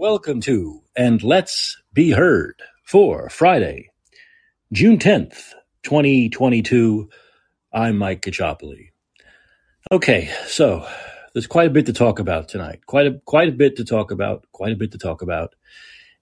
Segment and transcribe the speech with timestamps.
[0.00, 3.90] welcome to And Let's Be Heard for Friday,
[4.72, 7.10] June 10th, 2022.
[7.70, 8.92] I'm Mike Kachopoli.
[9.92, 10.88] Okay, so
[11.34, 12.86] there's quite a bit to talk about tonight.
[12.86, 14.46] Quite a quite a bit to talk about.
[14.52, 15.54] Quite a bit to talk about.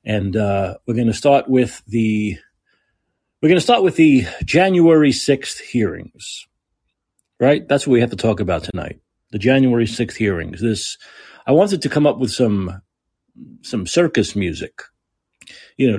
[0.04, 2.36] And uh, we're going to start with the
[3.40, 6.48] we're going to start with the January 6th hearings.
[7.38, 7.66] Right?
[7.68, 8.98] That's what we have to talk about tonight.
[9.30, 10.60] The January 6th hearings.
[10.60, 10.98] This
[11.46, 12.82] I wanted to come up with some
[13.62, 14.82] some circus music.
[15.76, 15.98] You know,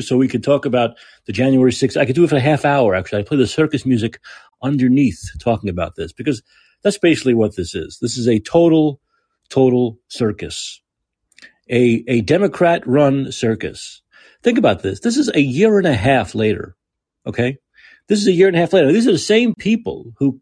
[0.00, 0.90] so we could talk about
[1.26, 1.96] the January 6th.
[1.96, 3.20] I could do it for a half hour, actually.
[3.20, 4.20] I play the circus music
[4.62, 6.42] underneath talking about this because
[6.82, 7.98] that's basically what this is.
[8.00, 9.00] This is a total,
[9.48, 10.82] total circus.
[11.70, 14.02] A, a Democrat run circus.
[14.42, 15.00] Think about this.
[15.00, 16.76] This is a year and a half later.
[17.26, 17.56] Okay.
[18.08, 18.92] This is a year and a half later.
[18.92, 20.41] These are the same people who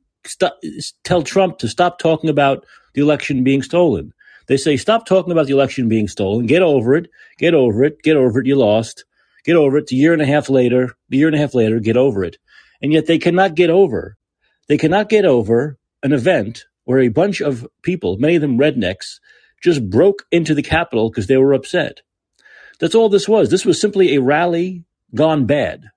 [1.04, 4.12] tell Trump to stop talking about the election being stolen.
[4.46, 6.46] They say, stop talking about the election being stolen.
[6.46, 7.08] Get over it.
[7.38, 8.02] Get over it.
[8.02, 8.46] Get over it.
[8.46, 9.04] You lost.
[9.44, 9.92] Get over it.
[9.92, 12.36] A year and a half later, a year and a half later, get over it.
[12.82, 14.16] And yet they cannot get over.
[14.68, 19.20] They cannot get over an event where a bunch of people, many of them rednecks,
[19.62, 22.00] just broke into the Capitol because they were upset.
[22.78, 23.50] That's all this was.
[23.50, 25.90] This was simply a rally gone bad.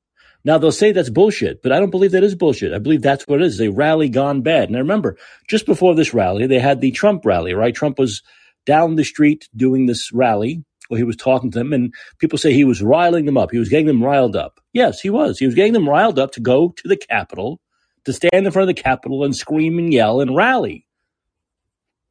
[0.45, 2.73] Now they'll say that's bullshit, but I don't believe that is bullshit.
[2.73, 3.61] I believe that's what it is.
[3.61, 4.67] A rally gone bad.
[4.67, 7.73] And I remember just before this rally, they had the Trump rally, right?
[7.73, 8.22] Trump was
[8.66, 12.53] down the street doing this rally where he was talking to them and people say
[12.53, 13.52] he was riling them up.
[13.52, 14.59] He was getting them riled up.
[14.73, 15.39] Yes, he was.
[15.39, 17.61] He was getting them riled up to go to the Capitol,
[18.03, 20.85] to stand in front of the Capitol and scream and yell and rally.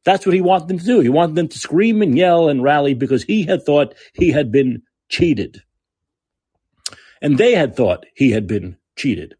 [0.05, 0.99] That's what he wanted them to do.
[1.01, 4.51] He wanted them to scream and yell and rally because he had thought he had
[4.51, 5.61] been cheated
[7.23, 9.35] and they had thought he had been cheated.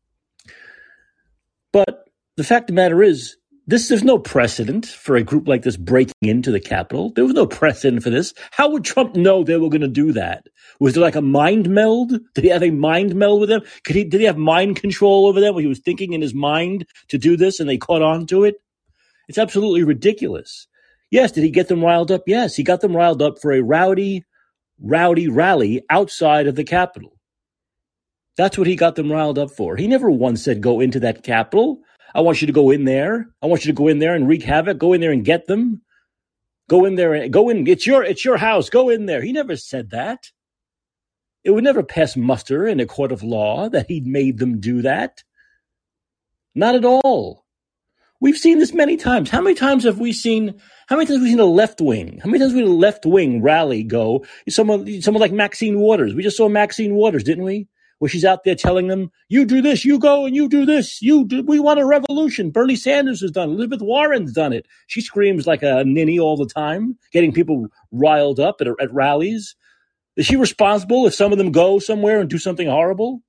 [1.71, 3.35] But the fact of the matter is,
[3.67, 7.11] this there's no precedent for a group like this breaking into the Capitol.
[7.11, 8.33] There was no precedent for this.
[8.51, 10.47] How would Trump know they were going to do that?
[10.79, 12.13] Was there like a mind meld?
[12.33, 13.61] Did he have a mind meld with them?
[13.85, 14.03] Could he?
[14.03, 15.53] Did he have mind control over them?
[15.53, 18.43] Where he was thinking in his mind to do this, and they caught on to
[18.43, 18.55] it?
[19.29, 20.67] It's absolutely ridiculous.
[21.09, 22.23] Yes, did he get them riled up?
[22.27, 24.25] Yes, he got them riled up for a rowdy,
[24.81, 27.13] rowdy rally outside of the Capitol.
[28.37, 29.75] That's what he got them riled up for.
[29.75, 31.79] He never once said, go into that Capitol.
[32.15, 33.27] I want you to go in there.
[33.41, 34.77] I want you to go in there and wreak havoc.
[34.77, 35.81] Go in there and get them.
[36.69, 37.67] Go in there and go in.
[37.67, 38.69] It's your, it's your house.
[38.69, 39.21] Go in there.
[39.21, 40.31] He never said that.
[41.43, 44.81] It would never pass muster in a court of law that he'd made them do
[44.81, 45.23] that.
[46.55, 47.43] Not at all.
[48.21, 49.29] We've seen this many times.
[49.29, 50.61] How many times have we seen?
[50.87, 52.19] How many times have we seen a left wing?
[52.23, 54.25] How many times have we seen a left wing rally go?
[54.47, 56.15] Someone, someone like Maxine Waters.
[56.15, 57.67] We just saw Maxine Waters, didn't we?
[58.03, 61.01] Where she's out there telling them, you do this, you go and you do this,
[61.01, 62.51] you do, we want a revolution.
[62.51, 63.53] Bernie Sanders has done it.
[63.53, 64.65] Elizabeth Warren's done it.
[64.87, 69.55] She screams like a ninny all the time, getting people riled up at, at rallies.
[70.17, 73.21] Is she responsible if some of them go somewhere and do something horrible?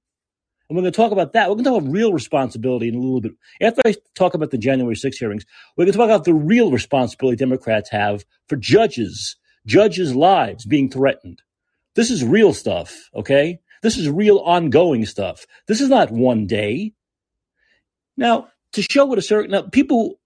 [0.69, 1.49] And we're going to talk about that.
[1.49, 3.34] We're going to talk about real responsibility in a little bit.
[3.61, 5.47] After I talk about the January 6 hearings,
[5.77, 9.37] we're going to talk about the real responsibility Democrats have for judges,
[9.67, 11.43] judges' lives being threatened.
[11.95, 13.61] This is real stuff, okay?
[13.84, 15.45] This is real ongoing stuff.
[15.69, 16.95] This is not one day.
[18.17, 20.19] Now, to show what a certain now, people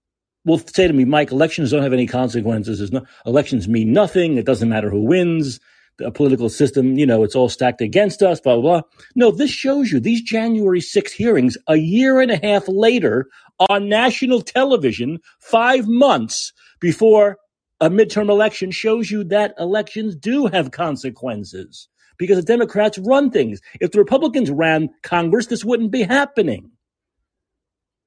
[0.45, 2.89] will say to me, Mike, elections don't have any consequences.
[2.89, 4.37] No, elections mean nothing.
[4.37, 5.59] It doesn't matter who wins.
[5.97, 8.81] The political system, you know, it's all stacked against us, blah, blah, blah.
[9.17, 13.25] No, this shows you these January 6 hearings a year and a half later
[13.69, 17.37] on national television, five months before
[17.81, 23.61] a midterm election shows you that elections do have consequences because the Democrats run things.
[23.79, 26.69] If the Republicans ran Congress, this wouldn't be happening.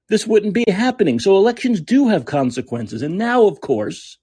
[0.08, 1.18] This wouldn't be happening.
[1.18, 3.02] So elections do have consequences.
[3.02, 4.18] And now, of course,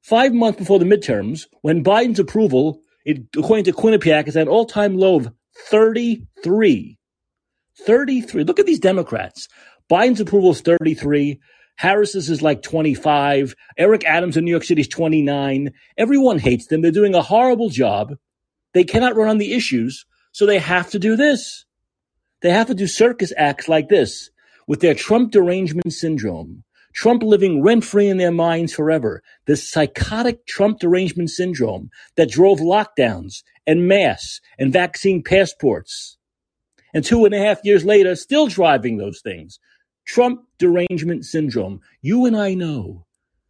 [0.00, 4.48] five months before the midterms, when Biden's approval, it, according to Quinnipiac, is at an
[4.48, 5.32] all time low of
[5.66, 6.96] 33.
[7.84, 8.44] 33.
[8.44, 9.48] Look at these Democrats.
[9.90, 11.40] Biden's approval is 33.
[11.76, 13.54] Harris's is like 25.
[13.76, 15.72] Eric Adams in New York City is 29.
[15.96, 16.82] Everyone hates them.
[16.82, 18.14] They're doing a horrible job.
[18.74, 21.64] They cannot run on the issues, so they have to do this.
[22.40, 24.30] They have to do circus acts like this
[24.66, 26.64] with their Trump derangement syndrome.
[26.94, 29.22] Trump living rent free in their minds forever.
[29.46, 36.16] This psychotic Trump derangement syndrome that drove lockdowns and masks and vaccine passports.
[36.94, 39.58] And two and a half years later, still driving those things.
[40.06, 41.80] Trump derangement syndrome.
[42.00, 43.06] You and I know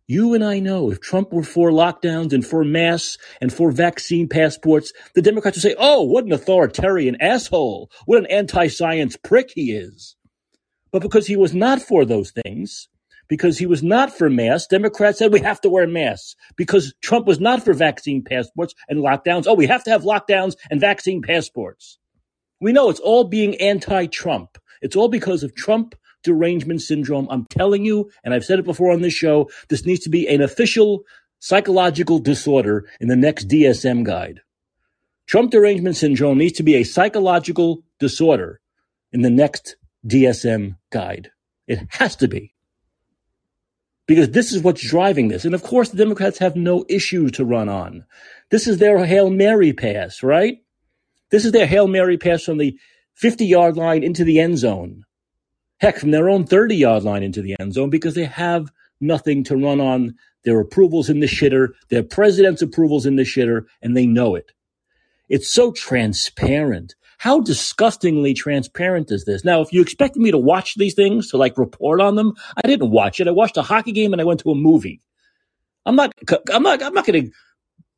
[0.08, 4.26] you and I know if Trump were for lockdowns and for masks and for vaccine
[4.26, 7.90] passports, the Democrats would say, oh, what an authoritarian asshole.
[8.06, 10.16] What an anti science prick he is.
[10.90, 12.88] But because he was not for those things,
[13.28, 14.69] because he was not for masks.
[14.69, 19.00] Democrats said we have to wear masks because Trump was not for vaccine passports and
[19.00, 19.44] lockdowns.
[19.46, 21.99] Oh, we have to have lockdowns and vaccine passports.
[22.60, 24.56] We know it's all being anti Trump.
[24.81, 27.26] It's all because of Trump derangement syndrome.
[27.31, 30.26] I'm telling you, and I've said it before on this show, this needs to be
[30.29, 31.05] an official
[31.41, 34.41] psychological disorder in the next DSM guide.
[35.26, 38.61] Trump derangement syndrome needs to be a psychological disorder
[39.12, 39.76] in the next
[40.06, 41.31] DSM guide.
[41.67, 42.55] It has to be.
[44.06, 45.44] Because this is what's driving this.
[45.44, 48.06] And of course, the Democrats have no issue to run on.
[48.50, 50.59] This is their Hail Mary pass, right?
[51.31, 52.79] This is their Hail Mary pass from the
[53.15, 55.05] 50 yard line into the end zone.
[55.80, 59.44] Heck, from their own 30 yard line into the end zone because they have nothing
[59.44, 60.14] to run on.
[60.44, 64.52] Their approvals in the shitter, their president's approvals in the shitter, and they know it.
[65.28, 66.94] It's so transparent.
[67.19, 69.44] How disgustingly transparent is this?
[69.44, 72.66] Now, if you expected me to watch these things, to like report on them, I
[72.66, 73.26] didn't watch it.
[73.26, 75.00] I watched a hockey game and I went to a movie.
[75.84, 76.12] I'm not,
[76.52, 77.32] I'm not, I'm not going to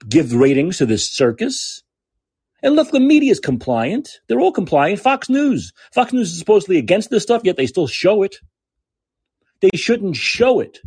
[0.08, 1.82] give ratings to this circus.
[2.62, 4.20] And look, the media is compliant.
[4.28, 5.00] They're all compliant.
[5.00, 5.72] Fox News.
[5.92, 8.36] Fox News is supposedly against this stuff, yet they still show it.
[9.60, 10.80] They shouldn't show it.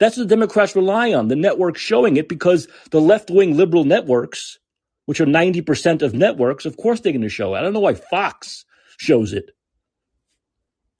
[0.00, 3.84] That's what the Democrats rely on, the networks showing it, because the left wing liberal
[3.84, 4.58] networks,
[5.06, 7.58] which are 90% of networks, of course they're going to show it.
[7.58, 8.64] I don't know why Fox
[8.98, 9.50] shows it.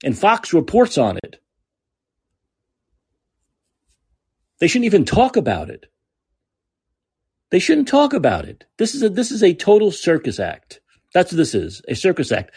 [0.03, 1.41] And Fox reports on it.
[4.59, 5.87] They shouldn't even talk about it.
[7.55, 8.65] They shouldn't talk about it.
[8.79, 10.81] This is a this is a total circus act.
[11.13, 12.53] That's what this is, a circus act.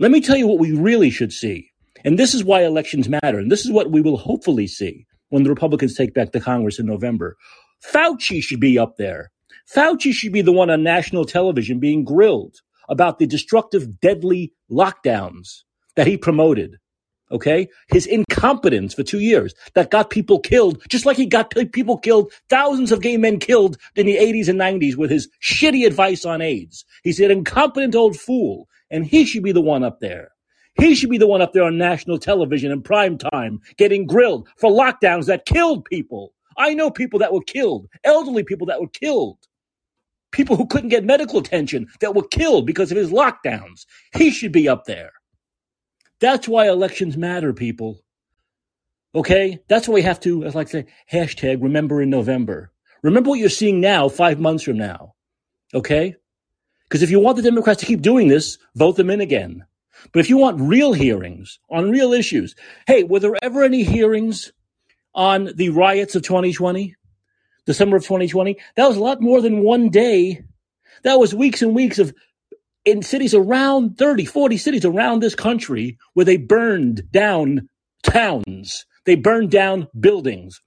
[0.00, 1.70] Let me tell you what we really should see.
[2.04, 3.38] And this is why elections matter.
[3.38, 6.80] And this is what we will hopefully see when the Republicans take back the Congress
[6.80, 7.36] in November.
[7.94, 9.30] Fauci should be up there.
[9.72, 12.56] Fauci should be the one on national television being grilled
[12.88, 15.60] about the destructive, deadly lockdowns
[15.94, 16.78] that he promoted
[17.30, 17.68] okay?
[17.88, 22.32] His incompetence for two years that got people killed, just like he got people killed,
[22.48, 26.42] thousands of gay men killed in the 80s and 90s with his shitty advice on
[26.42, 26.84] AIDS.
[27.02, 30.30] He's an incompetent old fool, and he should be the one up there.
[30.74, 34.48] He should be the one up there on national television in prime time getting grilled
[34.56, 36.32] for lockdowns that killed people.
[36.56, 39.38] I know people that were killed, elderly people that were killed.
[40.32, 43.84] People who couldn't get medical attention that were killed because of his lockdowns.
[44.14, 45.10] He should be up there.
[46.20, 48.02] That's why elections matter, people.
[49.14, 49.60] Okay?
[49.68, 52.72] That's why we have to, as I like to say, hashtag remember in November.
[53.02, 55.14] Remember what you're seeing now, five months from now.
[55.74, 56.14] Okay?
[56.88, 59.64] Because if you want the Democrats to keep doing this, vote them in again.
[60.12, 62.54] But if you want real hearings on real issues,
[62.86, 64.52] hey, were there ever any hearings
[65.14, 66.96] on the riots of 2020?
[67.66, 68.56] December of 2020?
[68.76, 70.42] That was a lot more than one day.
[71.04, 72.14] That was weeks and weeks of
[72.84, 77.68] in cities around 30, 40 cities around this country where they burned down
[78.02, 78.86] towns.
[79.04, 80.60] They burned down buildings.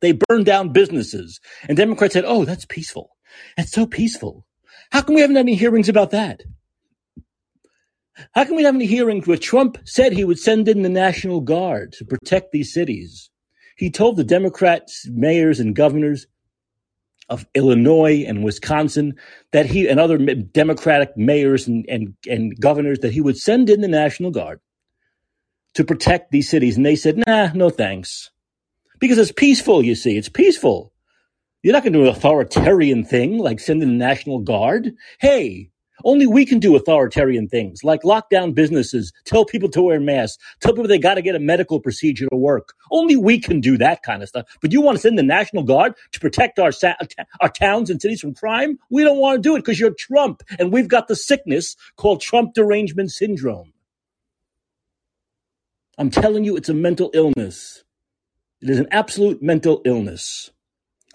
[0.00, 1.40] They burned down businesses.
[1.68, 3.10] And Democrats said, oh, that's peaceful.
[3.56, 4.44] That's so peaceful.
[4.90, 6.42] How come we haven't had any hearings about that?
[8.34, 10.88] How come we haven't had any hearings where Trump said he would send in the
[10.88, 13.30] National Guard to protect these cities?
[13.76, 16.26] He told the Democrats, mayors, and governors
[17.28, 19.14] of Illinois and Wisconsin
[19.52, 23.80] that he and other Democratic mayors and, and, and governors that he would send in
[23.80, 24.60] the National Guard
[25.74, 26.76] to protect these cities.
[26.76, 28.30] And they said, nah, no thanks.
[28.98, 30.16] Because it's peaceful, you see.
[30.16, 30.92] It's peaceful.
[31.62, 34.94] You're not going to do an authoritarian thing like sending the National Guard.
[35.20, 35.70] Hey,
[36.04, 40.42] only we can do authoritarian things like lock down businesses, tell people to wear masks,
[40.60, 42.74] tell people they got to get a medical procedure to work.
[42.90, 44.46] Only we can do that kind of stuff.
[44.60, 46.70] But you want to send the National Guard to protect our,
[47.40, 48.78] our towns and cities from crime?
[48.90, 52.20] We don't want to do it because you're Trump and we've got the sickness called
[52.20, 53.72] Trump derangement syndrome.
[55.98, 57.82] I'm telling you, it's a mental illness.
[58.60, 60.50] It is an absolute mental illness,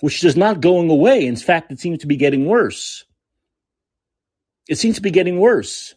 [0.01, 1.25] which is not going away.
[1.25, 3.05] In fact, it seems to be getting worse.
[4.67, 5.95] It seems to be getting worse.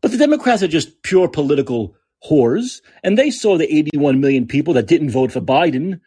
[0.00, 1.96] But the Democrats are just pure political
[2.28, 6.00] whores, and they saw the 81 million people that didn't vote for Biden.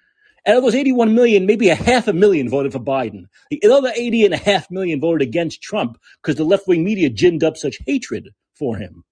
[0.45, 3.25] And of those 81 million, maybe a half a million voted for Biden.
[3.49, 7.09] The other 80 and a half million voted against Trump because the left wing media
[7.09, 9.03] ginned up such hatred for him.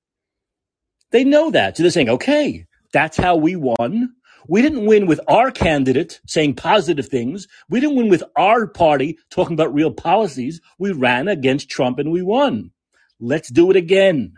[1.11, 1.77] They know that.
[1.77, 4.13] So they're saying, okay, that's how we won.
[4.47, 7.47] We didn't win with our candidate saying positive things.
[7.69, 10.61] We didn't win with our party talking about real policies.
[10.77, 12.71] We ran against Trump and we won.
[13.19, 14.33] Let's do it again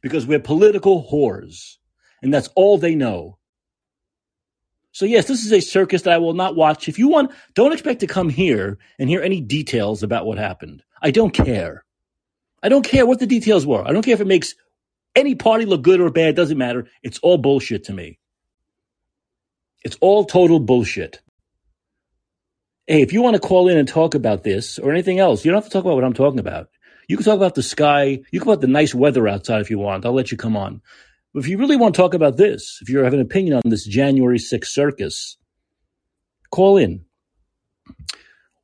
[0.00, 1.76] because we're political whores
[2.22, 3.38] and that's all they know.
[4.92, 6.88] So yes, this is a circus that I will not watch.
[6.88, 10.82] If you want, don't expect to come here and hear any details about what happened.
[11.00, 11.84] I don't care.
[12.62, 13.86] I don't care what the details were.
[13.86, 14.54] I don't care if it makes
[15.14, 16.30] any party look good or bad.
[16.30, 16.88] It doesn't matter.
[17.02, 18.18] It's all bullshit to me.
[19.82, 21.20] It's all total bullshit.
[22.86, 25.50] Hey, if you want to call in and talk about this or anything else, you
[25.50, 26.68] don't have to talk about what I'm talking about.
[27.08, 28.04] You can talk about the sky.
[28.04, 30.04] You can talk about the nice weather outside if you want.
[30.04, 30.80] I'll let you come on.
[31.32, 33.70] But if you really want to talk about this, if you have an opinion on
[33.70, 35.36] this January 6th circus,
[36.50, 37.04] call in.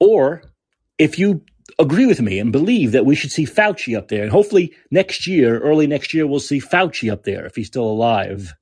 [0.00, 0.42] Or
[0.98, 1.42] if you
[1.78, 5.26] agree with me and believe that we should see Fauci up there, and hopefully next
[5.26, 8.54] year, early next year, we'll see Fauci up there if he's still alive.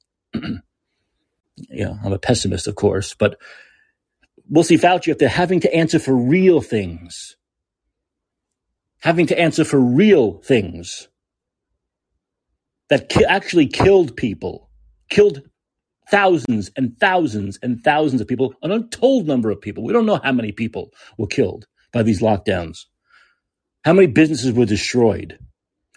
[1.57, 3.39] Yeah, I'm a pessimist, of course, but
[4.51, 7.37] we'll see Fauci if they're having to answer for real things,
[9.01, 11.09] having to answer for real things
[12.91, 14.71] that ki- actually killed people,
[15.11, 15.43] killed
[16.11, 19.85] thousands and thousands and thousands of people, an untold number of people.
[19.85, 22.87] We don't know how many people were killed by these lockdowns.
[23.85, 25.39] How many businesses were destroyed?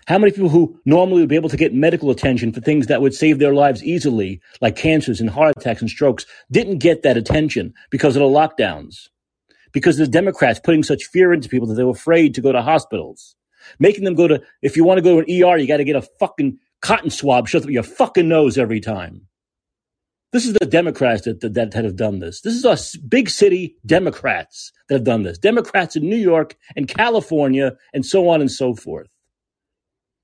[0.07, 3.01] How many people who normally would be able to get medical attention for things that
[3.01, 7.17] would save their lives easily, like cancers and heart attacks and strokes, didn't get that
[7.17, 9.09] attention because of the lockdowns?
[9.73, 12.61] Because the Democrats putting such fear into people that they were afraid to go to
[12.61, 13.35] hospitals,
[13.79, 15.83] making them go to, if you want to go to an ER, you got to
[15.83, 19.27] get a fucking cotton swab shoved up your fucking nose every time.
[20.31, 22.39] This is the Democrats that, that, that have done this.
[22.39, 25.37] This is us big city Democrats that have done this.
[25.37, 29.09] Democrats in New York and California and so on and so forth.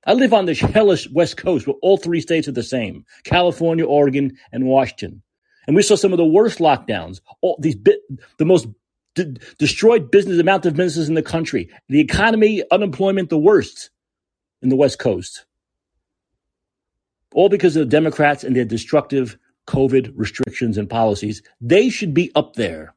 [0.05, 3.85] I live on the hellish West Coast where all three states are the same California,
[3.85, 5.23] Oregon, and Washington.
[5.65, 8.01] And we saw some of the worst lockdowns, all these bit,
[8.37, 8.67] the most
[9.15, 13.89] d- destroyed business amount of businesses in the country, the economy, unemployment, the worst
[14.61, 15.45] in the West Coast.
[17.33, 21.41] All because of the Democrats and their destructive COVID restrictions and policies.
[21.61, 22.93] They should be up there.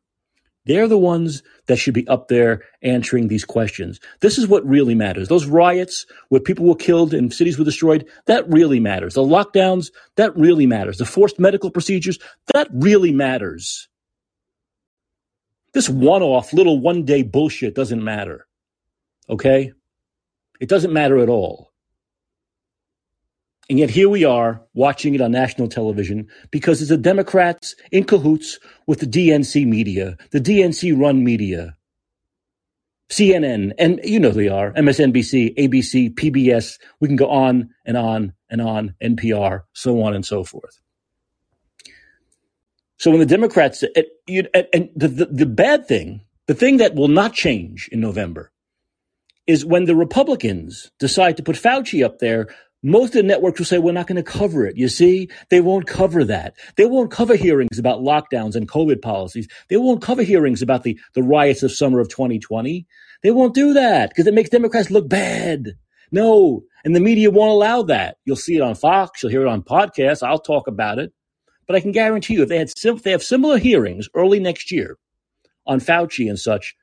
[0.67, 4.01] They're the ones that should be up there answering these questions.
[4.21, 5.29] This is what really matters.
[5.29, 9.15] Those riots where people were killed and cities were destroyed, that really matters.
[9.15, 10.99] The lockdowns, that really matters.
[10.99, 12.19] The forced medical procedures,
[12.53, 13.89] that really matters.
[15.73, 18.47] This one off little one day bullshit doesn't matter.
[19.29, 19.73] Okay?
[20.59, 21.71] It doesn't matter at all.
[23.69, 28.05] And yet here we are watching it on national television because it's the Democrats in
[28.05, 31.77] cahoots with the DNC media, the DNC run media,
[33.11, 36.79] CNN, and you know they are, MSNBC, ABC, PBS.
[37.01, 40.81] We can go on and on and on, NPR, so on and so forth.
[42.99, 47.09] So when the Democrats, and, and the, the, the bad thing, the thing that will
[47.09, 48.53] not change in November
[49.47, 52.49] is when the Republicans decide to put Fauci up there
[52.83, 54.77] most of the networks will say, we're not going to cover it.
[54.77, 56.55] You see, they won't cover that.
[56.77, 59.49] They won't cover hearings about lockdowns and COVID policies.
[59.69, 62.87] They won't cover hearings about the, the riots of summer of 2020.
[63.23, 65.73] They won't do that because it makes Democrats look bad.
[66.13, 66.63] No.
[66.85, 68.19] And the media won't allow that.
[68.25, 69.23] You'll see it on Fox.
[69.23, 70.23] You'll hear it on podcasts.
[70.23, 71.13] I'll talk about it.
[71.67, 74.39] But I can guarantee you, if they had sim- if they have similar hearings early
[74.39, 74.99] next year
[75.67, 76.77] on Fauci and such,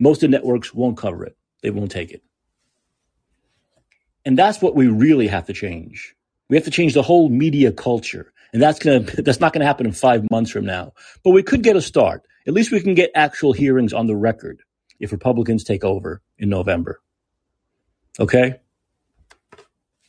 [0.00, 1.36] most of the networks won't cover it.
[1.62, 2.22] They won't take it.
[4.26, 6.14] And that's what we really have to change.
[6.50, 8.32] We have to change the whole media culture.
[8.52, 10.92] And that's to, that's not going to happen in five months from now.
[11.24, 12.22] But we could get a start.
[12.46, 14.62] At least we can get actual hearings on the record
[14.98, 17.00] if Republicans take over in November.
[18.18, 18.56] Okay?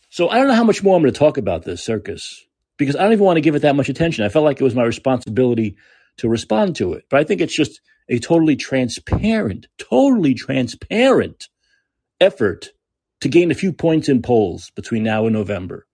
[0.09, 2.43] So I don't know how much more I'm going to talk about this circus
[2.77, 4.25] because I don't even want to give it that much attention.
[4.25, 5.77] I felt like it was my responsibility
[6.17, 7.05] to respond to it.
[7.09, 11.49] But I think it's just a totally transparent, totally transparent
[12.19, 12.71] effort
[13.21, 15.85] to gain a few points in polls between now and November.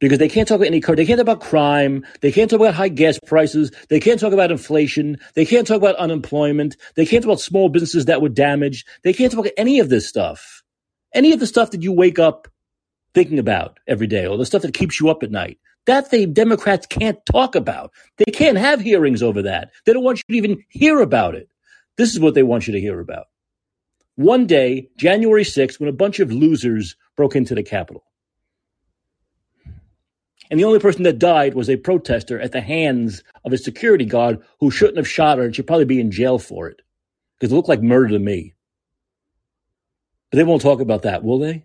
[0.00, 0.96] Because they can't talk about any card.
[0.98, 4.32] they can't talk about crime, they can't talk about high gas prices, they can't talk
[4.32, 8.28] about inflation, they can't talk about unemployment, they can't talk about small businesses that were
[8.28, 10.62] damaged, they can't talk about any of this stuff.
[11.12, 12.46] Any of the stuff that you wake up
[13.12, 15.58] thinking about every day, or the stuff that keeps you up at night.
[15.86, 17.92] That the Democrats can't talk about.
[18.18, 19.70] They can't have hearings over that.
[19.86, 21.48] They don't want you to even hear about it.
[21.96, 23.26] This is what they want you to hear about
[24.18, 28.02] one day, January 6th, when a bunch of losers broke into the Capitol.
[30.50, 34.04] And the only person that died was a protester at the hands of a security
[34.04, 36.82] guard who shouldn't have shot her and should probably be in jail for it
[37.38, 38.54] because it looked like murder to me.
[40.32, 41.64] But they won't talk about that, will they?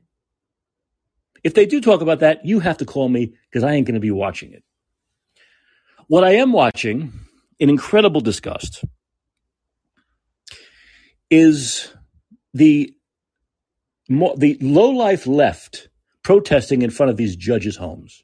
[1.44, 3.96] If they do talk about that, you have to call me because I ain't going
[3.96, 4.64] to be watching it.
[6.06, 7.14] What I am watching
[7.58, 8.86] in incredible disgust
[11.32, 11.92] is
[12.54, 12.94] the
[14.38, 15.90] the low life left
[16.24, 18.24] protesting in front of these judges' homes.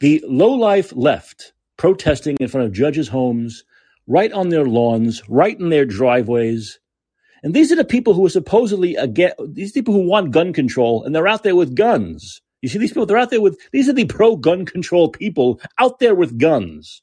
[0.00, 3.64] The low life left protesting in front of judges' homes,
[4.06, 6.80] right on their lawns, right in their driveways.
[7.42, 11.04] And these are the people who are supposedly against these people who want gun control,
[11.04, 12.42] and they're out there with guns.
[12.62, 15.60] You see these people, they're out there with these are the pro gun control people
[15.78, 17.00] out there with guns.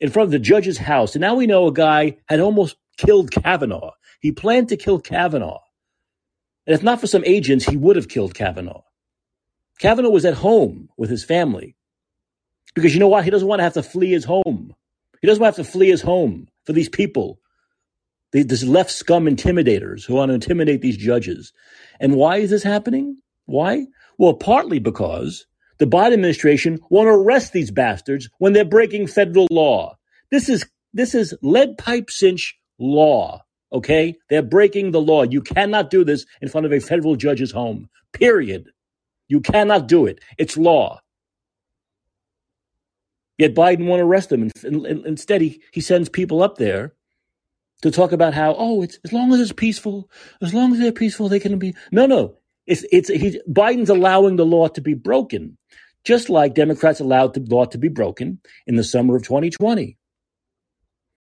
[0.00, 1.16] in front of the judge's house.
[1.16, 3.92] And now we know a guy had almost killed Kavanaugh.
[4.20, 5.60] He planned to kill Kavanaugh.
[6.66, 8.82] And if not for some agents, he would have killed Kavanaugh.
[9.78, 11.74] Kavanaugh was at home with his family.
[12.74, 13.24] Because you know what?
[13.24, 14.74] He doesn't want to have to flee his home.
[15.20, 17.40] He doesn't want to have to flee his home for these people,
[18.32, 21.52] these left scum intimidators who want to intimidate these judges.
[21.98, 23.18] And why is this happening?
[23.46, 23.86] Why?
[24.18, 25.46] Well, partly because
[25.78, 29.96] the Biden administration want to arrest these bastards when they're breaking federal law.
[30.30, 33.42] This is this is lead pipe cinch law.
[33.72, 35.22] Okay, they're breaking the law.
[35.22, 37.88] You cannot do this in front of a federal judge's home.
[38.12, 38.70] Period.
[39.28, 40.20] You cannot do it.
[40.38, 41.00] It's law.
[43.38, 44.50] Yet Biden won't arrest them.
[44.64, 46.94] Instead, he, he sends people up there
[47.82, 50.10] to talk about how, oh, it's as long as it's peaceful,
[50.42, 51.74] as long as they're peaceful, they can be.
[51.92, 52.36] No, no.
[52.66, 55.56] It's it's he, Biden's allowing the law to be broken,
[56.04, 59.96] just like Democrats allowed the law to be broken in the summer of 2020.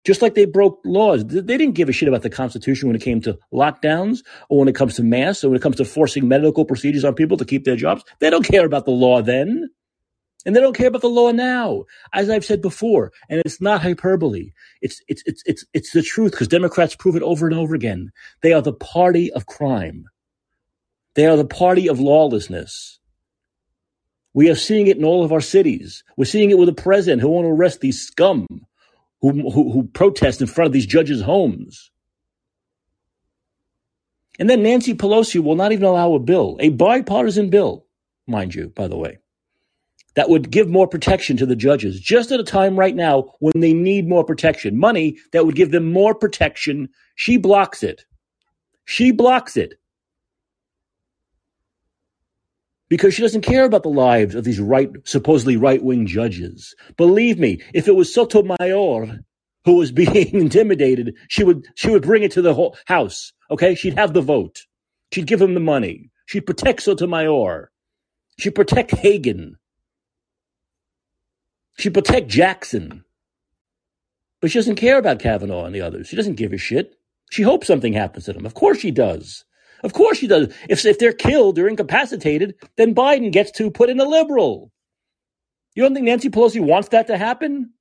[0.08, 1.22] Just like they broke laws.
[1.26, 4.66] They didn't give a shit about the Constitution when it came to lockdowns or when
[4.66, 7.44] it comes to masks or when it comes to forcing medical procedures on people to
[7.44, 8.02] keep their jobs.
[8.18, 9.68] They don't care about the law then.
[10.46, 11.84] And they don't care about the law now,
[12.14, 13.12] as I've said before.
[13.28, 14.52] And it's not hyperbole.
[14.80, 18.10] It's, it's, it's, it's, it's the truth because Democrats prove it over and over again.
[18.40, 20.06] They are the party of crime.
[21.16, 22.98] They are the party of lawlessness.
[24.32, 26.02] We are seeing it in all of our cities.
[26.16, 28.46] We're seeing it with the president who want to arrest these scum
[29.20, 31.90] who, who, protest in front of these judges' homes.
[34.38, 37.86] And then Nancy Pelosi will not even allow a bill, a bipartisan bill,
[38.26, 39.18] mind you, by the way,
[40.14, 43.52] that would give more protection to the judges just at a time right now when
[43.56, 44.78] they need more protection.
[44.78, 46.88] Money that would give them more protection.
[47.16, 48.04] She blocks it.
[48.84, 49.77] She blocks it.
[52.88, 56.74] Because she doesn't care about the lives of these right, supposedly right wing judges.
[56.96, 59.20] Believe me, if it was Sotomayor
[59.64, 63.32] who was being intimidated, she would she would bring it to the whole house.
[63.50, 64.62] Okay, she'd have the vote.
[65.12, 66.10] She'd give him the money.
[66.26, 67.70] She'd protect Sotomayor.
[68.38, 69.54] She'd protect Kagan.
[71.78, 73.04] She'd protect Jackson.
[74.40, 76.08] But she doesn't care about Kavanaugh and the others.
[76.08, 76.94] She doesn't give a shit.
[77.30, 78.46] She hopes something happens to them.
[78.46, 79.44] Of course she does.
[79.82, 80.52] Of course she does.
[80.68, 84.72] If, if they're killed or incapacitated, then Biden gets to put in a liberal.
[85.74, 87.72] You don't think Nancy Pelosi wants that to happen?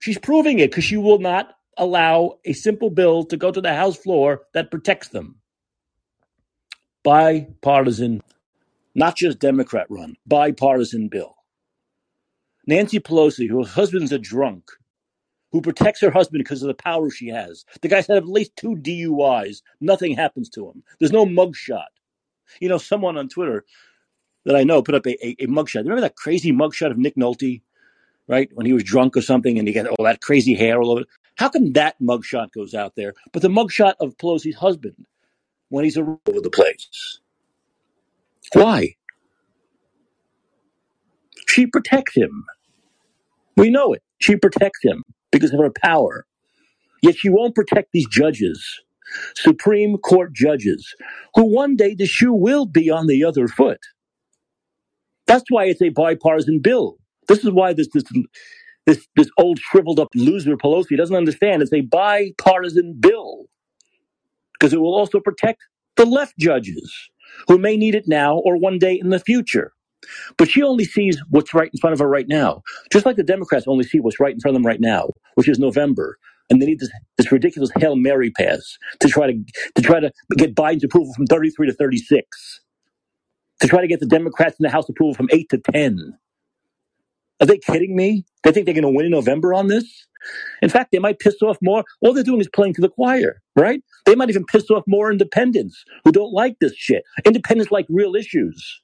[0.00, 3.74] She's proving it because she will not allow a simple bill to go to the
[3.74, 5.36] House floor that protects them.
[7.04, 8.22] Bipartisan,
[8.94, 11.36] not just Democrat run, bipartisan bill.
[12.66, 14.64] Nancy Pelosi, whose husband's a drunk,
[15.52, 17.64] who protects her husband because of the power she has.
[17.80, 19.62] The guy's had at least two DUIs.
[19.80, 20.82] Nothing happens to him.
[20.98, 21.86] There's no mugshot.
[22.60, 23.64] You know, someone on Twitter
[24.44, 25.80] that I know put up a, a, a mugshot.
[25.82, 27.62] Remember that crazy mugshot of Nick Nolte,
[28.26, 28.50] right?
[28.52, 31.04] When he was drunk or something and he got all that crazy hair all over.
[31.36, 35.06] How come that mugshot goes out there, but the mugshot of Pelosi's husband
[35.68, 37.20] when he's all over the place?
[38.52, 38.96] Why?
[41.48, 42.44] She protects him.
[43.56, 44.02] We know it.
[44.18, 46.26] She protects him because of her power.
[47.02, 48.64] Yet she won't protect these judges,
[49.36, 50.94] Supreme Court judges,
[51.34, 53.80] who one day the shoe will be on the other foot.
[55.26, 56.96] That's why it's a bipartisan bill.
[57.28, 58.04] This is why this this
[58.86, 61.62] this, this old shriveled up loser Pelosi doesn't understand.
[61.62, 63.46] It's a bipartisan bill
[64.54, 65.62] because it will also protect
[65.96, 66.92] the left judges
[67.48, 69.72] who may need it now or one day in the future.
[70.38, 73.22] But she only sees what's right in front of her right now, just like the
[73.24, 76.18] Democrats only see what's right in front of them right now, which is November.
[76.50, 79.34] And they need this, this ridiculous Hail Mary pass to try to
[79.76, 82.60] to try to get Biden's approval from 33 to 36,
[83.60, 86.18] to try to get the Democrats in the House approval from 8 to 10.
[87.40, 88.24] Are they kidding me?
[88.44, 90.06] They think they're going to win in November on this?
[90.62, 91.84] In fact, they might piss off more.
[92.02, 93.82] All they're doing is playing to the choir, right?
[94.06, 97.04] They might even piss off more independents who don't like this shit.
[97.24, 98.82] Independents like real issues.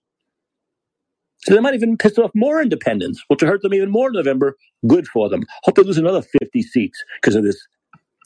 [1.45, 4.15] So they might even piss off more independents, which will hurt them even more in
[4.15, 4.57] November.
[4.87, 5.45] Good for them.
[5.65, 7.67] Hope they lose another 50 seats because of this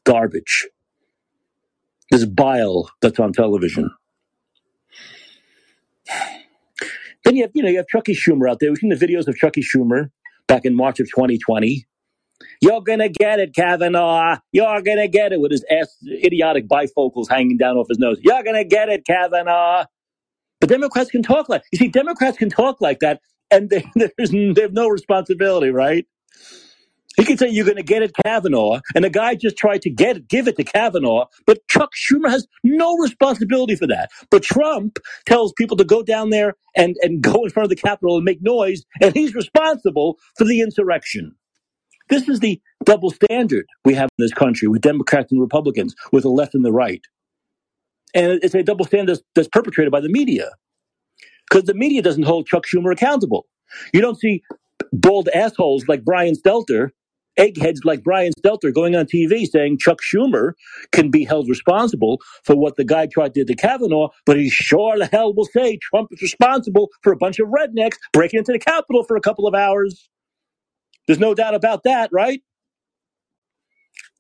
[0.04, 0.68] garbage,
[2.12, 3.90] this bile that's on television.
[7.24, 8.70] Then you have, you know, you have Chucky Schumer out there.
[8.70, 10.11] We've seen the videos of Chucky Schumer
[10.46, 11.87] back in March of 2020.
[12.61, 14.38] You're gonna get it, Kavanaugh.
[14.52, 18.18] You're gonna get it with his ass, idiotic bifocals hanging down off his nose.
[18.22, 19.87] You're gonna get it, Kavanaugh.
[20.68, 23.85] Democrats can talk like you see, Democrats can talk like that, and they,
[24.16, 26.07] there's they have no responsibility, right?
[27.18, 29.90] He can say you're going to get it, Kavanaugh, and the guy just tried to
[29.90, 34.11] get it, give it to Kavanaugh, but Chuck Schumer has no responsibility for that.
[34.31, 37.76] But Trump tells people to go down there and, and go in front of the
[37.76, 41.35] Capitol and make noise, and he's responsible for the insurrection.
[42.09, 46.22] This is the double standard we have in this country with Democrats and Republicans, with
[46.22, 47.02] the left and the right.
[48.14, 50.51] And it's a double standard that's, that's perpetrated by the media
[51.51, 53.47] because the media doesn't hold Chuck Schumer accountable.
[53.92, 54.42] You don't see
[54.92, 56.90] bald assholes like Brian Stelter,
[57.37, 60.53] eggheads like Brian Stelter going on TV saying Chuck Schumer
[60.92, 64.51] can be held responsible for what the guy tried to do to Kavanaugh, but he
[64.51, 68.53] sure the hell will say Trump is responsible for a bunch of rednecks breaking into
[68.53, 70.09] the Capitol for a couple of hours.
[71.07, 72.42] There's no doubt about that, right?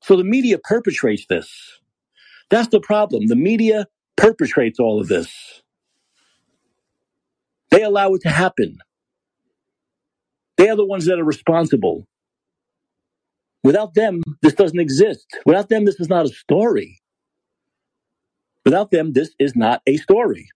[0.02, 1.80] So the media perpetrates this.
[2.50, 3.26] That's the problem.
[3.28, 5.62] The media perpetrates all of this.
[7.70, 8.78] They allow it to happen.
[10.58, 12.06] They are the ones that are responsible.
[13.64, 15.26] Without them, this doesn't exist.
[15.46, 16.98] Without them, this is not a story.
[18.64, 20.48] Without them, this is not a story.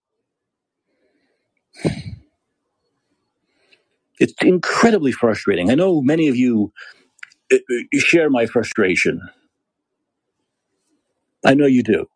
[4.21, 5.71] It's incredibly frustrating.
[5.71, 6.73] I know many of you
[7.53, 9.21] uh, uh, share my frustration.
[11.45, 12.07] I know you do.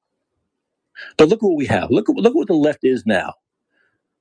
[1.19, 1.91] But look what we have.
[1.91, 3.35] Look, look what the left is now.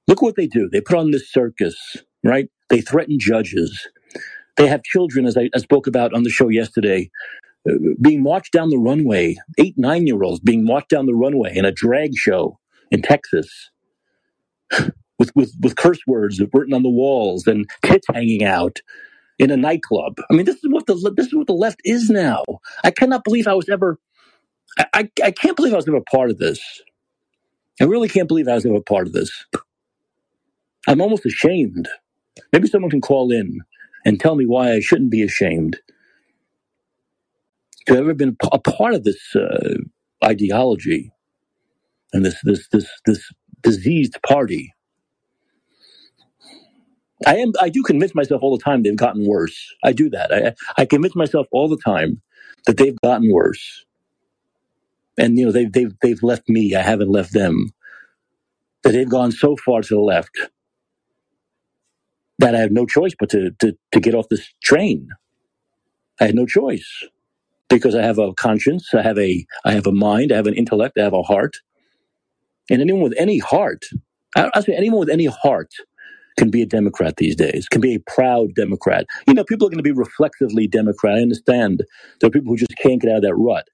[0.07, 0.69] Look what they do.
[0.71, 1.75] They put on this circus,
[2.23, 2.49] right?
[2.69, 3.87] They threaten judges.
[4.57, 7.11] They have children, as I, I spoke about on the show yesterday,
[7.69, 11.55] uh, being marched down the runway, eight, nine year olds being marched down the runway
[11.55, 12.59] in a drag show
[12.91, 13.71] in Texas
[15.19, 18.79] with, with, with curse words written on the walls and tits hanging out
[19.39, 20.15] in a nightclub.
[20.29, 22.43] I mean, this is what the this is what the left is now.
[22.83, 23.99] I cannot believe I was ever.
[24.77, 26.59] I, I, can't believe I was ever part of this.
[27.81, 29.45] I really can't believe I was ever part of this.
[30.87, 31.87] I'm almost ashamed.
[32.53, 33.59] Maybe someone can call in
[34.05, 35.79] and tell me why I shouldn't be ashamed
[37.87, 39.75] to have ever been a part of this uh,
[40.23, 41.11] ideology
[42.13, 44.73] and this this this this diseased party.
[47.25, 47.53] I am.
[47.61, 49.57] I do convince myself all the time they've gotten worse.
[49.83, 50.33] I do that.
[50.33, 52.21] I I convince myself all the time
[52.65, 53.85] that they've gotten worse,
[55.17, 56.75] and you know they've they've they've left me.
[56.75, 57.71] I haven't left them.
[58.83, 60.31] That they've gone so far to the left
[62.39, 65.09] that I have no choice but to to to get off this train.
[66.21, 67.03] I had no choice
[67.69, 68.89] because I have a conscience.
[68.93, 70.31] I have a I have a mind.
[70.31, 70.97] I have an intellect.
[70.99, 71.57] I have a heart.
[72.69, 73.85] And anyone with any heart,
[74.37, 75.71] I, I say anyone with any heart
[76.37, 79.05] can be a Democrat these days, can be a proud Democrat.
[79.27, 81.15] You know, people are going to be reflexively Democrat.
[81.17, 81.83] I understand
[82.21, 83.67] there are people who just can't get out of that rut.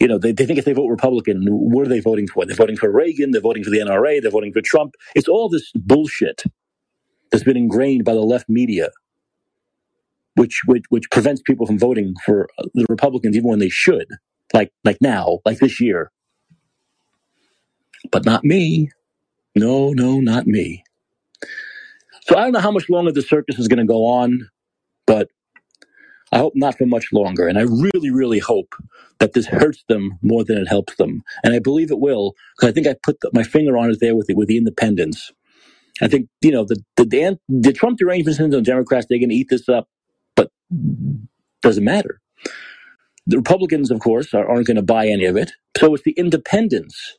[0.00, 2.46] You know, they, they think if they vote Republican, what are they voting for?
[2.46, 4.94] They're voting for Reagan, they're voting for the NRA, they're voting for Trump.
[5.14, 6.44] It's all this bullshit
[7.32, 8.90] that's been ingrained by the left media,
[10.36, 14.08] which, which, which prevents people from voting for the Republicans even when they should,
[14.54, 16.10] like, like now, like this year.
[18.12, 18.90] But not me.
[19.56, 20.84] No, no, not me.
[22.22, 24.48] So I don't know how much longer the circus is going to go on,
[25.06, 25.28] but
[26.32, 27.48] I hope not for much longer.
[27.48, 28.74] And I really, really hope
[29.18, 31.22] that this hurts them more than it helps them.
[31.42, 33.98] And I believe it will, because I think I put the, my finger on it
[34.00, 35.32] there with the, with the independents.
[36.00, 39.48] I think, you know, the, the, the Trump derangements on Democrats, they're going to eat
[39.50, 39.88] this up,
[40.36, 40.50] but
[41.62, 42.20] doesn't matter.
[43.26, 45.52] The Republicans, of course, are, aren't going to buy any of it.
[45.76, 47.18] So it's the independents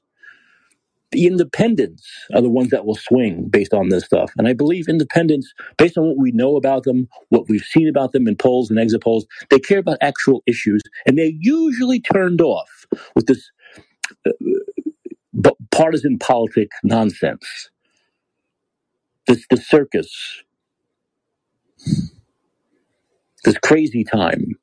[1.12, 4.32] the independents are the ones that will swing based on this stuff.
[4.38, 8.14] And I believe independents, based on what we know about them, what we've seen about
[8.14, 10.82] them in polls and exit polls, they care about actual issues.
[11.06, 13.52] And they're usually turned off with this
[15.44, 17.70] uh, partisan politic nonsense.
[19.28, 20.44] This, this circus,
[23.46, 24.54] this crazy time.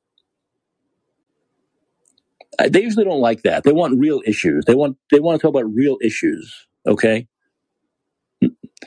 [2.66, 3.64] They usually don't like that.
[3.64, 4.64] They want real issues.
[4.66, 6.66] They want they want to talk about real issues.
[6.87, 7.27] Okay.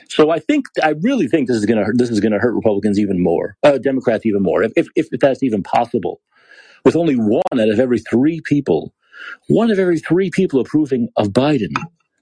[0.08, 1.98] So I think I really think this is going to hurt.
[1.98, 5.20] This is going to hurt Republicans even more, uh, Democrats even more, if, if if
[5.20, 6.20] that's even possible.
[6.84, 8.94] With only one out of every three people,
[9.48, 11.72] one of every three people approving of Biden.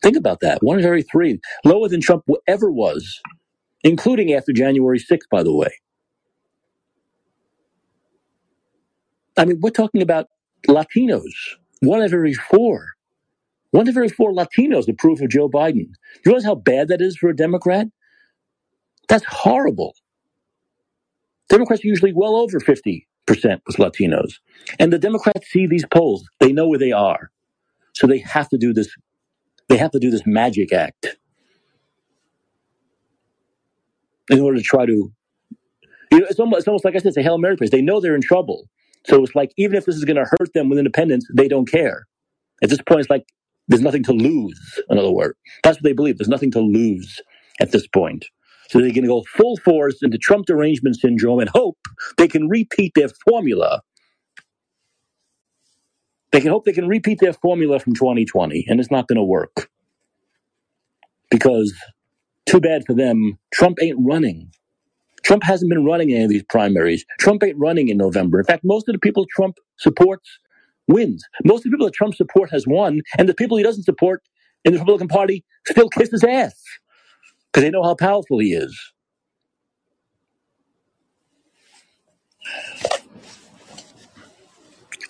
[0.03, 0.63] Think about that.
[0.63, 3.21] One of every three, lower than Trump ever was,
[3.85, 5.71] including after January 6th, by the way.
[9.37, 10.29] I mean, we're talking about
[10.69, 11.33] Latinos,
[11.81, 12.89] one of every four.
[13.73, 15.75] One of every four Latinos approve of Joe Biden.
[15.75, 17.87] Do You realize how bad that is for a Democrat?
[19.09, 19.95] That's horrible.
[21.49, 24.35] Democrats are usually well over 50% with Latinos.
[24.79, 26.29] And the Democrats see these polls.
[26.41, 27.31] They know where they are.
[27.95, 28.89] So they have to do this,
[29.69, 31.17] they have to do this magic act
[34.31, 34.93] in order to try to,
[36.13, 37.71] you know, it's almost, it's almost like I said, it's a Hail Mary praise.
[37.71, 38.69] They know they're in trouble.
[39.07, 41.71] So it's like even if this is going to hurt them with independents, they don't
[41.71, 42.07] care.
[42.63, 43.25] At this point, it's like
[43.69, 44.59] there's nothing to lose.
[44.91, 46.19] In other words, that's what they believe.
[46.19, 47.21] There's nothing to lose
[47.61, 48.27] at this point.
[48.71, 51.79] So they're going to go full force into Trump derangement syndrome and hope
[52.19, 53.83] they can repeat their formula.
[56.33, 59.25] They can hope they can repeat their formula from 2020, and it's not going to
[59.25, 59.71] work.
[61.31, 61.75] Because,
[62.47, 64.53] too bad for them, Trump ain't running.
[65.25, 67.05] Trump hasn't been running any of these primaries.
[67.21, 68.41] Trump ain't running in November.
[68.41, 70.29] In fact, most of the people Trump supports
[70.89, 71.25] wins.
[71.45, 74.23] Most of the people that Trump support has won, and the people he doesn't support
[74.65, 76.63] in the Republican Party still kiss his ass
[77.53, 78.79] because they know how powerful he is.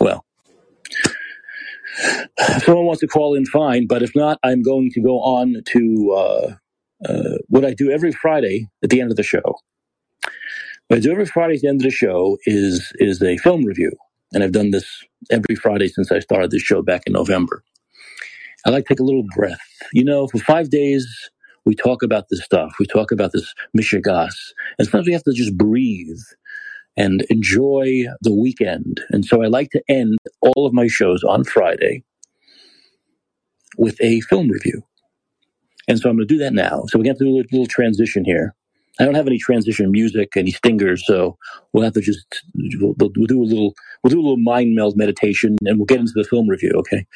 [0.00, 0.24] Well,
[2.38, 3.86] if someone wants to call in, fine.
[3.88, 6.54] But if not, I'm going to go on to uh,
[7.10, 9.56] uh, what I do every Friday at the end of the show.
[10.92, 13.92] I do every Friday at the end of the show is is a film review,
[14.34, 17.62] and I've done this every Friday since I started this show back in November.
[18.66, 19.60] I like to take a little breath.
[19.92, 21.06] You know, for five days
[21.64, 22.74] we talk about this stuff.
[22.80, 24.34] We talk about this mishigas,
[24.78, 26.18] and sometimes we have to just breathe
[26.96, 29.00] and enjoy the weekend.
[29.10, 32.02] And so I like to end all of my shows on Friday
[33.78, 34.82] with a film review.
[35.86, 36.82] And so I'm going to do that now.
[36.88, 38.54] So we're going to do a little transition here.
[39.00, 41.38] I don't have any transition music, any stingers, so
[41.72, 42.26] we'll have to just
[42.80, 46.00] we'll, we'll do a little we'll do a little mind meld meditation, and we'll get
[46.00, 46.72] into the film review.
[46.76, 47.06] Okay.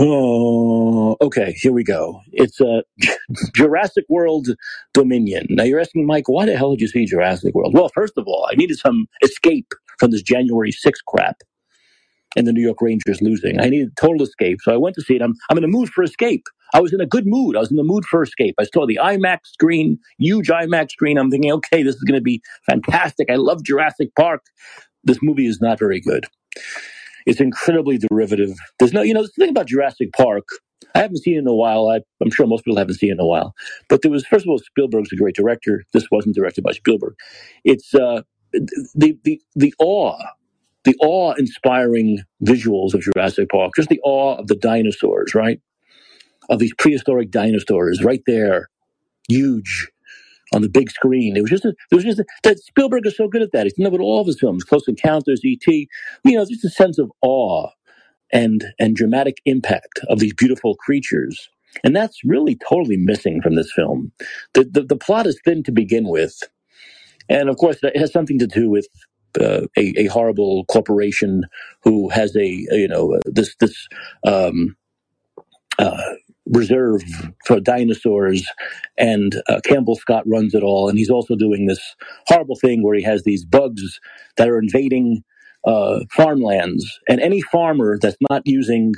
[0.00, 1.54] Oh, okay.
[1.56, 2.20] Here we go.
[2.32, 2.82] It's uh,
[3.54, 4.48] Jurassic World
[4.94, 5.46] Dominion.
[5.50, 7.74] Now you're asking Mike, why the hell did you see Jurassic World?
[7.74, 11.36] Well, first of all, I needed some escape from this January 6th crap
[12.36, 13.60] and the New York Rangers losing.
[13.60, 15.22] I needed total escape, so I went to see it.
[15.22, 16.44] I'm I'm in a mood for escape.
[16.74, 17.56] I was in a good mood.
[17.56, 18.54] I was in the mood for escape.
[18.58, 21.18] I saw the IMAX screen, huge IMAX screen.
[21.18, 23.30] I'm thinking, okay, this is going to be fantastic.
[23.30, 24.44] I love Jurassic Park.
[25.04, 26.26] This movie is not very good.
[27.26, 28.56] It's incredibly derivative.
[28.78, 30.44] There's no, you know, the thing about Jurassic Park.
[30.94, 31.88] I haven't seen it in a while.
[31.88, 33.54] I, am sure most people haven't seen it in a while.
[33.88, 35.84] But there was, first of all, Spielberg's a great director.
[35.92, 37.14] This wasn't directed by Spielberg.
[37.64, 40.18] It's uh, the the the awe
[40.84, 45.60] the awe inspiring visuals of Jurassic Park, just the awe of the dinosaurs, right?
[46.50, 48.68] Of these prehistoric dinosaurs right there,
[49.28, 49.88] huge
[50.52, 51.36] on the big screen.
[51.36, 53.64] It was just, a, it was just a, that Spielberg is so good at that.
[53.64, 55.88] He's done that with all of his films, Close Encounters, E.T.
[56.24, 57.68] You know, just a sense of awe
[58.32, 61.48] and and dramatic impact of these beautiful creatures.
[61.84, 64.12] And that's really totally missing from this film.
[64.54, 66.36] The, the, the plot is thin to begin with.
[67.28, 68.88] And of course, it has something to do with
[69.40, 71.44] uh, a, a, horrible corporation
[71.84, 73.86] who has a, you know this this
[74.26, 74.76] um,
[75.78, 76.14] uh,
[76.52, 77.02] reserve
[77.46, 78.44] for dinosaurs,
[78.98, 81.80] and uh, Campbell Scott runs it all, and he's also doing this
[82.26, 84.00] horrible thing where he has these bugs
[84.36, 85.22] that are invading
[85.64, 88.92] uh, farmlands, and any farmer that's not using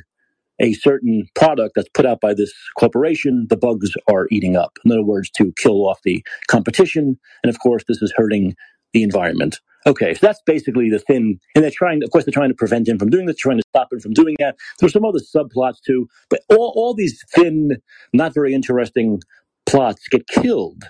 [0.61, 4.79] a certain product that's put out by this corporation, the bugs are eating up.
[4.85, 8.55] In other words, to kill off the competition, and of course, this is hurting
[8.93, 9.61] the environment.
[9.87, 12.03] Okay, so that's basically the thin, and they're trying.
[12.05, 14.13] Of course, they're trying to prevent him from doing this, trying to stop him from
[14.13, 14.57] doing that.
[14.79, 17.79] There's some other subplots too, but all all these thin,
[18.13, 19.21] not very interesting
[19.67, 20.85] plots get killed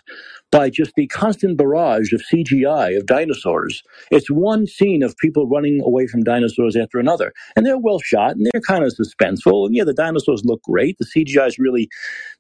[0.50, 3.83] by just the constant barrage of CGI of dinosaurs.
[4.11, 8.33] It's one scene of people running away from dinosaurs after another, and they're well shot
[8.33, 9.66] and they're kind of suspenseful.
[9.66, 10.96] And yeah, the dinosaurs look great.
[10.98, 11.88] The CGI's really,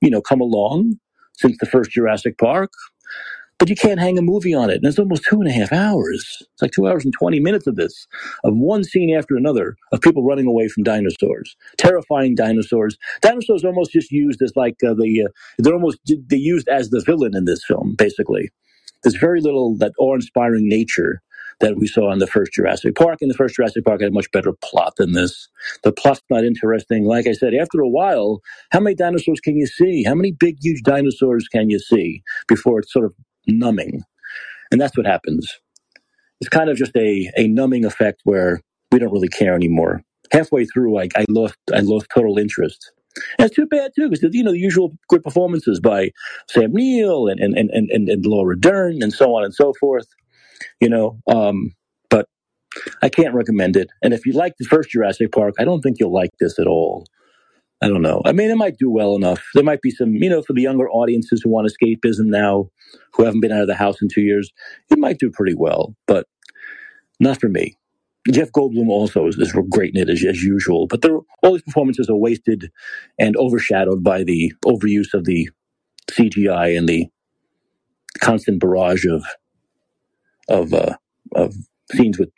[0.00, 0.98] you know, come along
[1.34, 2.72] since the first Jurassic Park
[3.62, 4.78] but you can't hang a movie on it.
[4.78, 6.26] And it's almost two and a half hours.
[6.40, 8.08] It's like two hours and 20 minutes of this,
[8.42, 12.98] of one scene after another of people running away from dinosaurs, terrifying dinosaurs.
[13.20, 17.04] Dinosaurs almost just used as like uh, the, uh, they're almost, they used as the
[17.06, 18.50] villain in this film, basically.
[19.04, 21.22] There's very little that awe inspiring nature
[21.60, 23.18] that we saw in the first Jurassic Park.
[23.20, 25.48] And the first Jurassic Park had a much better plot than this.
[25.84, 27.04] The plot's not interesting.
[27.04, 28.40] Like I said, after a while,
[28.72, 30.02] how many dinosaurs can you see?
[30.02, 33.14] How many big, huge dinosaurs can you see before it's sort of
[33.46, 34.02] numbing.
[34.70, 35.46] And that's what happens.
[36.40, 40.02] It's kind of just a, a numbing effect where we don't really care anymore.
[40.32, 42.90] Halfway through, I, I lost I lost total interest.
[43.38, 46.10] And it's too bad too, because you know the usual good performances by
[46.48, 50.06] Sam Neill and and, and, and, and Laura Dern and so on and so forth.
[50.80, 51.74] You know, um,
[52.08, 52.26] but
[53.02, 53.90] I can't recommend it.
[54.02, 56.66] And if you like the first Jurassic Park, I don't think you'll like this at
[56.66, 57.04] all.
[57.82, 58.22] I don't know.
[58.24, 59.42] I mean, it might do well enough.
[59.54, 62.70] There might be some, you know, for the younger audiences who want escapism now,
[63.12, 64.52] who haven't been out of the house in two years,
[64.88, 66.26] it might do pretty well, but
[67.18, 67.76] not for me.
[68.30, 71.04] Jeff Goldblum also is, is great in it as, as usual, but
[71.42, 72.70] all these performances are wasted
[73.18, 75.50] and overshadowed by the overuse of the
[76.08, 77.08] CGI and the
[78.20, 79.24] constant barrage of
[80.48, 80.94] of uh,
[81.34, 81.54] of
[81.92, 82.30] scenes with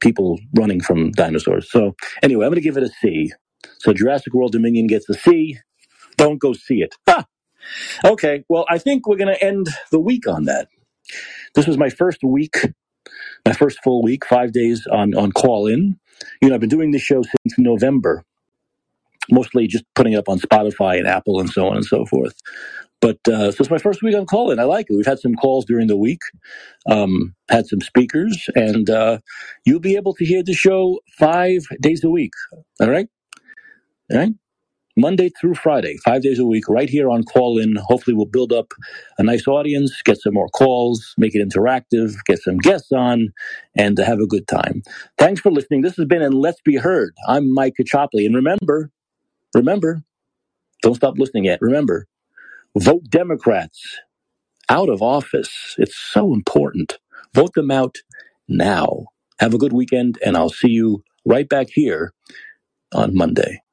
[0.00, 1.70] people running from dinosaurs.
[1.70, 3.32] So anyway, I'm going to give it a C.
[3.78, 5.58] So Jurassic World Dominion gets a C.
[6.16, 6.94] Don't go see it.
[7.08, 7.24] Ha!
[8.04, 10.68] Okay, well, I think we're going to end the week on that.
[11.54, 12.56] This was my first week,
[13.46, 15.98] my first full week, five days on, on Callin.
[16.42, 18.24] You know, I've been doing this show since November,
[19.30, 22.34] mostly just putting it up on Spotify and Apple and so on and so forth.
[23.00, 24.58] But uh, so it's my first week on Callin.
[24.58, 24.94] I like it.
[24.96, 26.20] We've had some calls during the week,
[26.90, 29.18] um, had some speakers, and uh,
[29.66, 32.32] you'll be able to hear the show five days a week.
[32.80, 33.08] All right?
[34.12, 34.32] Right?
[34.96, 37.76] Monday through Friday, five days a week, right here on Callin.
[37.88, 38.74] Hopefully, we'll build up
[39.18, 43.30] a nice audience, get some more calls, make it interactive, get some guests on,
[43.76, 44.84] and have a good time.
[45.18, 45.82] Thanks for listening.
[45.82, 47.14] This has been and Let's Be Heard.
[47.28, 48.26] I'm Mike Caccioppoli.
[48.26, 48.92] And remember,
[49.54, 50.04] remember,
[50.82, 51.60] don't stop listening yet.
[51.62, 52.06] Remember,
[52.78, 54.00] vote Democrats
[54.68, 55.76] out of office.
[55.78, 56.98] It's so important.
[57.34, 57.96] Vote them out
[58.48, 59.06] now.
[59.40, 62.12] Have a good weekend, and I'll see you right back here
[62.94, 63.63] on Monday.